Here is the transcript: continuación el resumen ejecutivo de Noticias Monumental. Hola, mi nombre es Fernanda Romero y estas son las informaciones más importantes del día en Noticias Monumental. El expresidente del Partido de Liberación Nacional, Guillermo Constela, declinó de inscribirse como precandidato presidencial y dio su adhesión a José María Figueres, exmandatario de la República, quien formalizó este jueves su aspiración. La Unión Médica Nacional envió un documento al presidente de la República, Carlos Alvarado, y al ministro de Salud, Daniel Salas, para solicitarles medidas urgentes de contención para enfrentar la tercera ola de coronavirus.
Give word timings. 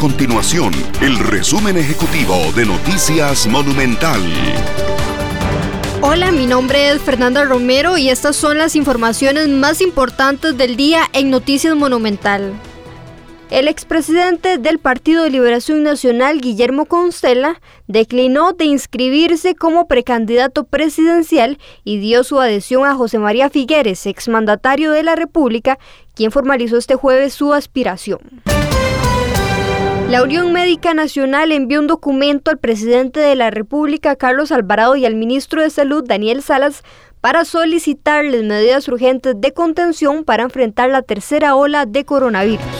continuación 0.00 0.72
el 1.02 1.18
resumen 1.18 1.76
ejecutivo 1.76 2.34
de 2.56 2.64
Noticias 2.64 3.46
Monumental. 3.46 4.22
Hola, 6.00 6.32
mi 6.32 6.46
nombre 6.46 6.88
es 6.88 7.02
Fernanda 7.02 7.44
Romero 7.44 7.98
y 7.98 8.08
estas 8.08 8.34
son 8.34 8.56
las 8.56 8.76
informaciones 8.76 9.48
más 9.48 9.82
importantes 9.82 10.56
del 10.56 10.76
día 10.76 11.02
en 11.12 11.28
Noticias 11.28 11.76
Monumental. 11.76 12.54
El 13.50 13.68
expresidente 13.68 14.56
del 14.56 14.78
Partido 14.78 15.24
de 15.24 15.30
Liberación 15.30 15.82
Nacional, 15.82 16.40
Guillermo 16.40 16.86
Constela, 16.86 17.60
declinó 17.86 18.54
de 18.54 18.64
inscribirse 18.64 19.54
como 19.54 19.86
precandidato 19.86 20.64
presidencial 20.64 21.58
y 21.84 21.98
dio 21.98 22.24
su 22.24 22.40
adhesión 22.40 22.86
a 22.86 22.94
José 22.94 23.18
María 23.18 23.50
Figueres, 23.50 24.06
exmandatario 24.06 24.92
de 24.92 25.02
la 25.02 25.14
República, 25.14 25.78
quien 26.14 26.30
formalizó 26.30 26.78
este 26.78 26.94
jueves 26.94 27.34
su 27.34 27.52
aspiración. 27.52 28.20
La 30.10 30.24
Unión 30.24 30.52
Médica 30.52 30.92
Nacional 30.92 31.52
envió 31.52 31.78
un 31.78 31.86
documento 31.86 32.50
al 32.50 32.58
presidente 32.58 33.20
de 33.20 33.36
la 33.36 33.52
República, 33.52 34.16
Carlos 34.16 34.50
Alvarado, 34.50 34.96
y 34.96 35.06
al 35.06 35.14
ministro 35.14 35.62
de 35.62 35.70
Salud, 35.70 36.02
Daniel 36.04 36.42
Salas, 36.42 36.82
para 37.20 37.44
solicitarles 37.44 38.42
medidas 38.42 38.88
urgentes 38.88 39.36
de 39.40 39.52
contención 39.52 40.24
para 40.24 40.42
enfrentar 40.42 40.90
la 40.90 41.02
tercera 41.02 41.54
ola 41.54 41.86
de 41.86 42.04
coronavirus. 42.04 42.79